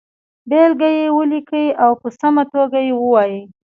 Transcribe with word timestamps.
بېلګه 0.49 0.89
یې 0.97 1.05
ولیکئ 1.17 1.67
او 1.83 1.91
په 2.01 2.07
سمه 2.19 2.43
توګه 2.53 2.79
یې 2.87 2.93
ووایئ. 2.97 3.37